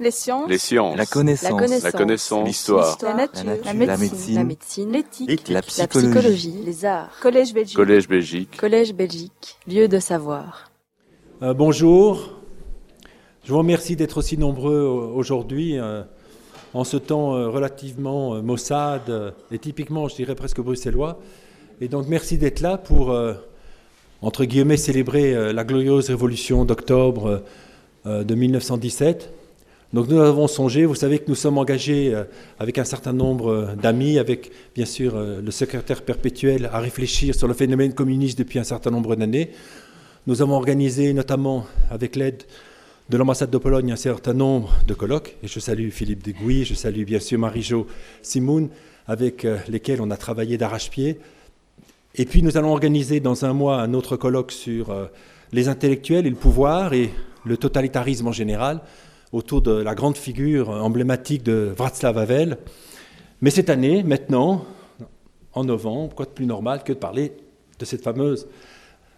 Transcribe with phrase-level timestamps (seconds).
[0.00, 0.48] Les sciences.
[0.48, 0.96] Les sciences.
[0.96, 1.82] La connaissance.
[1.82, 2.46] La connaissance.
[2.46, 2.96] L'histoire.
[3.02, 3.44] La nature.
[3.44, 3.98] La La nature.
[3.98, 4.34] médecine.
[4.34, 4.92] La médecine.
[4.92, 5.48] L'éthique.
[5.48, 6.54] La La psychologie.
[6.64, 7.10] Les arts.
[7.20, 7.76] Collège Belgique.
[7.76, 8.56] Collège Belgique.
[8.56, 9.58] Collège Belgique.
[9.68, 10.70] Lieu de savoir.
[11.42, 12.30] Euh, bonjour.
[13.44, 16.02] Je vous remercie d'être aussi nombreux aujourd'hui euh,
[16.72, 21.18] en ce temps euh, relativement euh, maussade et typiquement, je dirais presque bruxellois.
[21.82, 23.34] Et donc merci d'être là pour, euh,
[24.22, 27.42] entre guillemets, célébrer euh, la glorieuse révolution d'octobre
[28.06, 29.32] euh, de 1917.
[29.92, 32.22] Donc nous avons songé, vous savez que nous sommes engagés euh,
[32.60, 37.34] avec un certain nombre euh, d'amis, avec bien sûr euh, le secrétaire perpétuel, à réfléchir
[37.34, 39.50] sur le phénomène communiste depuis un certain nombre d'années.
[40.28, 42.44] Nous avons organisé notamment avec l'aide
[43.08, 46.74] de l'ambassade de Pologne un certain nombre de colloques, et je salue Philippe Degouy, je
[46.74, 47.88] salue bien sûr Marie-Jo
[48.22, 48.68] Simoun,
[49.08, 51.18] avec lesquels on a travaillé d'arrache-pied.
[52.14, 54.94] Et puis nous allons organiser dans un mois un autre colloque sur
[55.50, 57.10] les intellectuels et le pouvoir et
[57.44, 58.82] le totalitarisme en général,
[59.32, 62.58] autour de la grande figure emblématique de Václav Havel.
[63.40, 64.64] Mais cette année, maintenant,
[65.52, 67.32] en novembre, quoi de plus normal que de parler
[67.78, 68.48] de cette fameuse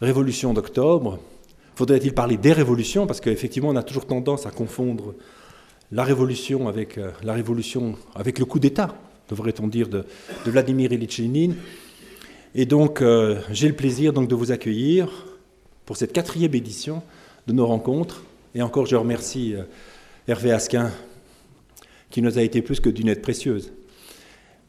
[0.00, 1.18] révolution d'octobre?
[1.74, 3.06] Faudrait-il parler des révolutions?
[3.06, 5.14] Parce qu'effectivement, on a toujours tendance à confondre
[5.92, 8.94] la révolution avec euh, la révolution, avec le coup d'État,
[9.28, 10.04] devrait-on dire, de,
[10.44, 11.56] Vladimir Ilyich Lénine.
[12.54, 15.08] Et donc, euh, j'ai le plaisir donc de vous accueillir
[15.86, 17.02] pour cette quatrième édition
[17.46, 18.22] de nos rencontres.
[18.54, 19.62] Et encore, je remercie euh,
[20.30, 20.92] Hervé Asquin,
[22.08, 23.72] qui nous a été plus que d'une aide précieuse.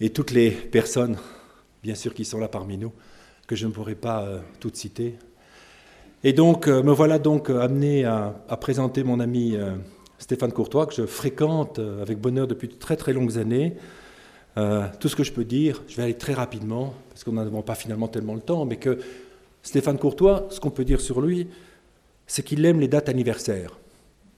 [0.00, 1.16] Et toutes les personnes,
[1.82, 2.92] bien sûr, qui sont là parmi nous,
[3.46, 5.14] que je ne pourrai pas euh, toutes citer.
[6.24, 9.56] Et donc, euh, me voilà donc euh, amené à, présenter mon ami
[10.18, 13.76] Stéphane Courtois, que je fréquente avec bonheur depuis de très très longues années.
[15.00, 17.76] Tout ce que je peux dire, je vais aller très rapidement, parce qu'on n'en pas
[17.76, 18.98] finalement tellement le temps, mais que
[19.62, 21.48] Stéphane Courtois, ce qu'on peut dire sur lui,
[22.26, 23.78] c'est qu'il aime les dates anniversaires.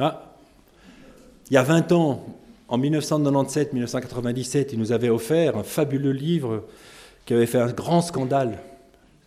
[0.00, 0.33] Ah,
[1.50, 2.24] il y a 20 ans,
[2.68, 6.64] en 1997-1997, il nous avait offert un fabuleux livre
[7.26, 8.60] qui avait fait un grand scandale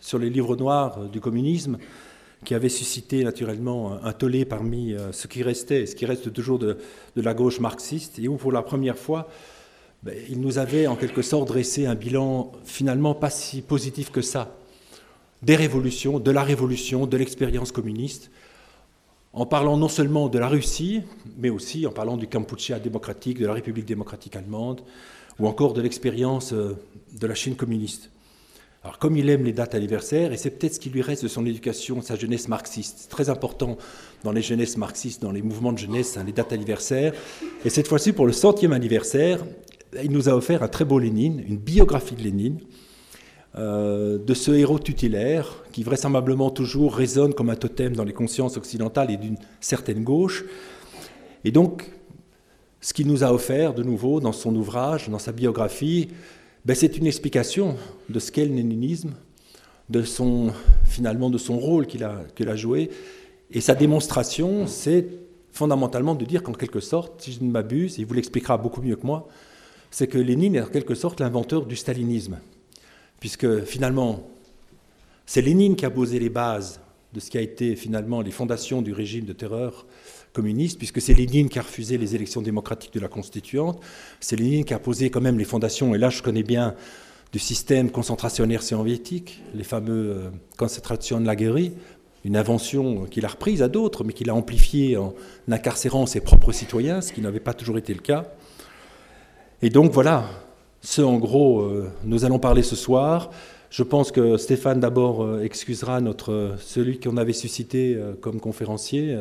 [0.00, 1.78] sur les livres noirs du communisme,
[2.44, 6.58] qui avait suscité naturellement un, tollé parmi euh, ce qui restait, ce qui reste toujours
[6.58, 6.76] de,
[7.16, 9.28] de la gauche marxiste, et où pour la première fois,
[10.02, 14.20] ben, il nous avait en quelque sorte dressé un bilan finalement pas si positif que
[14.20, 14.54] ça,
[15.42, 18.30] des révolutions, de la révolution, de l'expérience communiste,
[19.34, 21.02] en parlant non seulement de la Russie,
[21.38, 24.80] mais aussi en parlant du Kampuchea démocratique, de la République démocratique allemande,
[25.40, 26.76] ou encore de l'expérience euh,
[27.20, 28.10] de la Chine communiste.
[28.84, 31.28] Alors comme il aime les dates anniversaires, et c'est peut-être ce qui lui reste de
[31.28, 33.76] son éducation, sa jeunesse marxiste, très important
[34.22, 37.12] dans les jeunesses marxistes, dans les mouvements de jeunesse, hein, les dates anniversaires,
[37.64, 39.44] et cette fois-ci pour le centième anniversaire,
[40.02, 42.60] il nous a offert un très beau Lénine, une biographie de Lénine,
[43.56, 48.56] euh, de ce héros tutélaire qui vraisemblablement toujours résonne comme un totem dans les consciences
[48.56, 50.44] occidentales et d'une certaine gauche.
[51.44, 51.88] Et donc,
[52.80, 56.08] ce qu'il nous a offert de nouveau dans son ouvrage, dans sa biographie,
[56.64, 57.76] ben, c'est une explication
[58.08, 59.12] de ce qu'est le léninisme,
[59.88, 60.50] de son,
[60.84, 62.90] finalement de son rôle qu'il a, qu'il a joué.
[63.52, 65.06] Et sa démonstration, c'est
[65.52, 68.96] fondamentalement de dire qu'en quelque sorte, si je ne m'abuse, il vous l'expliquera beaucoup mieux
[68.96, 69.28] que moi,
[69.92, 72.38] c'est que Lénine est en quelque sorte l'inventeur du stalinisme
[73.24, 74.22] puisque finalement,
[75.24, 76.78] c'est Lénine qui a posé les bases
[77.14, 79.86] de ce qui a été finalement les fondations du régime de terreur
[80.34, 83.80] communiste, puisque c'est Lénine qui a refusé les élections démocratiques de la constituante,
[84.20, 86.74] c'est Lénine qui a posé quand même les fondations, et là je connais bien
[87.32, 91.56] du système concentrationnaire soviétique, les fameux euh, concentration de la guerre,
[92.26, 95.14] une invention qu'il a reprise à d'autres, mais qu'il a amplifiée en
[95.50, 98.34] incarcérant ses propres citoyens, ce qui n'avait pas toujours été le cas.
[99.62, 100.28] Et donc voilà,
[100.84, 103.30] ce, en gros, euh, nous allons parler ce soir.
[103.70, 109.16] Je pense que Stéphane d'abord euh, excusera notre, euh, celui qu'on avait suscité comme conférencier,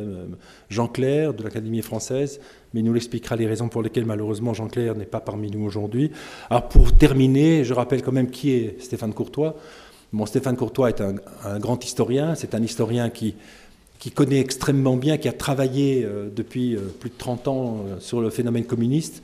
[0.70, 2.42] Jean Clair de l'Académie française,
[2.74, 5.66] mais il nous l'expliquera les raisons pour lesquelles malheureusement Jean Clair n'est pas parmi nous
[5.66, 6.12] aujourd'hui.
[6.50, 9.56] Alors pour terminer, je rappelle quand même qui est Stéphane Courtois.
[10.12, 13.36] Bon, Stéphane Courtois est un, un grand historien, c'est un historien qui,
[14.00, 18.66] qui connaît extrêmement bien, qui a travaillé depuis plus de 30 ans sur le phénomène
[18.66, 19.24] communiste.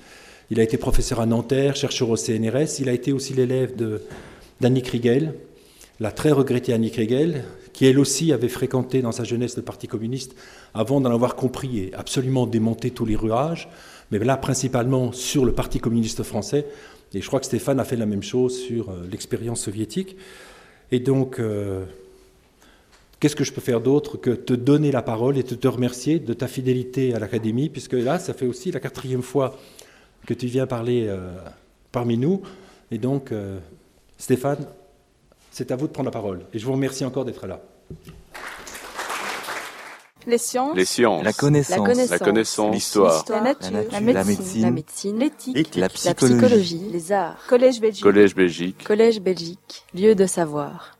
[0.51, 2.79] Il a été professeur à Nanterre, chercheur au CNRS.
[2.79, 3.75] Il a été aussi l'élève
[4.59, 5.35] d'Annie Kriegel,
[5.99, 9.87] la très regrettée Annie Kriegel, qui elle aussi avait fréquenté dans sa jeunesse le Parti
[9.87, 10.35] communiste
[10.73, 13.69] avant d'en avoir compris et absolument démonté tous les rouages,
[14.09, 16.65] mais là principalement sur le Parti communiste français.
[17.13, 20.15] Et je crois que Stéphane a fait la même chose sur euh, l'expérience soviétique.
[20.91, 21.85] Et donc, euh,
[23.19, 26.33] qu'est-ce que je peux faire d'autre que te donner la parole et te remercier de
[26.33, 29.57] ta fidélité à l'Académie, puisque là, ça fait aussi la quatrième fois
[30.25, 31.37] que tu viens parler euh,
[31.91, 32.41] parmi nous.
[32.91, 33.59] Et donc, euh,
[34.17, 34.65] Stéphane,
[35.51, 36.41] c'est à vous de prendre la parole.
[36.53, 37.61] Et je vous remercie encore d'être là.
[40.27, 40.75] Les sciences.
[40.75, 41.23] Les sciences.
[41.23, 42.09] La connaissance.
[42.09, 42.73] La connaissance.
[42.75, 43.25] L'histoire.
[43.29, 43.71] La nature.
[43.71, 43.91] La nature.
[43.91, 44.35] La La médecine.
[44.37, 44.61] médecine.
[44.61, 45.19] La médecine.
[45.19, 45.75] L'éthique.
[45.75, 46.35] La La psychologie.
[46.37, 46.89] psychologie.
[46.91, 47.37] Les arts.
[47.47, 48.03] Collège Belgique.
[48.03, 48.83] Collège Belgique.
[48.83, 49.85] Collège Belgique.
[49.95, 50.98] Lieu de savoir.